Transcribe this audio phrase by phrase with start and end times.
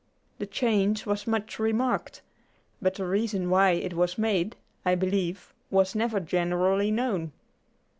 [0.39, 2.23] The change was much remarked,
[2.81, 7.33] but the reason why it was made, I believe, was never generally known.